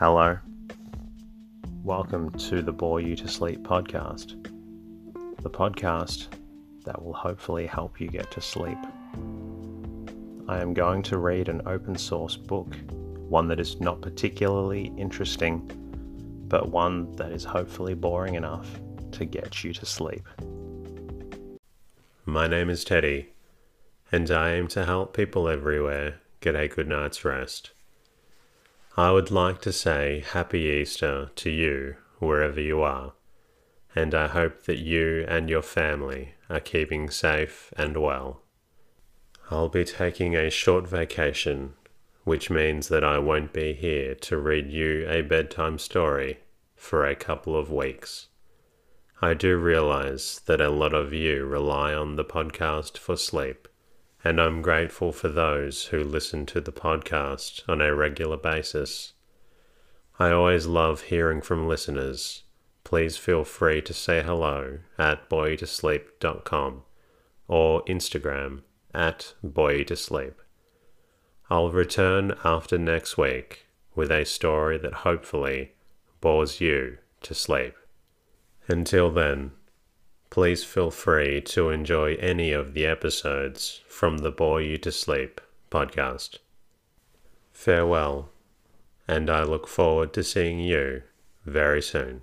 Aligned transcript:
Hello. 0.00 0.38
Welcome 1.84 2.30
to 2.30 2.62
the 2.62 2.72
Bore 2.72 3.02
You 3.02 3.14
to 3.16 3.28
Sleep 3.28 3.62
podcast, 3.62 4.42
the 5.42 5.50
podcast 5.50 6.28
that 6.86 7.04
will 7.04 7.12
hopefully 7.12 7.66
help 7.66 8.00
you 8.00 8.08
get 8.08 8.30
to 8.30 8.40
sleep. 8.40 8.78
I 10.48 10.58
am 10.58 10.72
going 10.72 11.02
to 11.02 11.18
read 11.18 11.50
an 11.50 11.60
open 11.66 11.98
source 11.98 12.34
book, 12.34 12.74
one 13.28 13.46
that 13.48 13.60
is 13.60 13.78
not 13.78 14.00
particularly 14.00 14.90
interesting, 14.96 15.70
but 16.48 16.70
one 16.70 17.14
that 17.16 17.30
is 17.30 17.44
hopefully 17.44 17.92
boring 17.92 18.36
enough 18.36 18.80
to 19.10 19.26
get 19.26 19.62
you 19.62 19.74
to 19.74 19.84
sleep. 19.84 20.26
My 22.24 22.46
name 22.46 22.70
is 22.70 22.84
Teddy, 22.84 23.34
and 24.10 24.30
I 24.30 24.54
aim 24.54 24.66
to 24.68 24.86
help 24.86 25.14
people 25.14 25.46
everywhere 25.46 26.20
get 26.40 26.56
a 26.56 26.68
good 26.68 26.88
night's 26.88 27.22
rest. 27.22 27.72
I 29.00 29.12
would 29.12 29.30
like 29.30 29.62
to 29.62 29.72
say 29.72 30.22
Happy 30.32 30.60
Easter 30.60 31.30
to 31.34 31.48
you 31.48 31.96
wherever 32.18 32.60
you 32.60 32.82
are, 32.82 33.14
and 33.96 34.14
I 34.14 34.28
hope 34.28 34.64
that 34.64 34.76
you 34.76 35.24
and 35.26 35.48
your 35.48 35.62
family 35.62 36.34
are 36.50 36.60
keeping 36.60 37.08
safe 37.08 37.72
and 37.78 37.96
well. 37.96 38.42
I'll 39.50 39.70
be 39.70 39.86
taking 39.86 40.36
a 40.36 40.50
short 40.50 40.86
vacation, 40.86 41.72
which 42.24 42.50
means 42.50 42.88
that 42.88 43.02
I 43.02 43.18
won't 43.18 43.54
be 43.54 43.72
here 43.72 44.14
to 44.16 44.36
read 44.36 44.70
you 44.70 45.08
a 45.08 45.22
bedtime 45.22 45.78
story 45.78 46.40
for 46.76 47.06
a 47.06 47.16
couple 47.16 47.56
of 47.56 47.72
weeks. 47.72 48.28
I 49.22 49.32
do 49.32 49.56
realize 49.56 50.42
that 50.44 50.60
a 50.60 50.68
lot 50.68 50.92
of 50.92 51.14
you 51.14 51.46
rely 51.46 51.94
on 51.94 52.16
the 52.16 52.24
podcast 52.24 52.98
for 52.98 53.16
sleep, 53.16 53.66
and 54.22 54.40
I'm 54.40 54.62
grateful 54.62 55.12
for 55.12 55.28
those 55.28 55.86
who 55.86 56.02
listen 56.02 56.46
to 56.46 56.60
the 56.60 56.72
podcast 56.72 57.62
on 57.68 57.80
a 57.80 57.94
regular 57.94 58.36
basis. 58.36 59.14
I 60.18 60.30
always 60.30 60.66
love 60.66 61.02
hearing 61.02 61.40
from 61.40 61.66
listeners. 61.66 62.42
Please 62.84 63.16
feel 63.16 63.44
free 63.44 63.80
to 63.82 63.94
say 63.94 64.22
hello 64.22 64.80
at 64.98 65.30
boreyoutosleep.com 65.30 66.82
or 67.48 67.84
Instagram 67.84 68.62
at 68.94 69.34
boytosleep. 69.44 70.34
I'll 71.48 71.70
return 71.70 72.34
after 72.44 72.78
next 72.78 73.16
week 73.16 73.66
with 73.94 74.10
a 74.10 74.24
story 74.24 74.78
that 74.78 74.92
hopefully 74.92 75.72
bores 76.20 76.60
you 76.60 76.98
to 77.22 77.34
sleep. 77.34 77.74
Until 78.68 79.10
then, 79.10 79.52
please 80.30 80.62
feel 80.64 80.90
free 80.90 81.40
to 81.40 81.70
enjoy 81.70 82.14
any 82.14 82.52
of 82.52 82.72
the 82.72 82.86
episodes 82.86 83.80
from 83.88 84.18
the 84.18 84.30
Bore 84.30 84.62
You 84.62 84.78
to 84.78 84.92
Sleep 84.92 85.40
podcast. 85.70 86.38
Farewell, 87.52 88.30
and 89.06 89.28
I 89.28 89.42
look 89.42 89.66
forward 89.66 90.12
to 90.14 90.22
seeing 90.22 90.60
you 90.60 91.02
very 91.44 91.82
soon. 91.82 92.22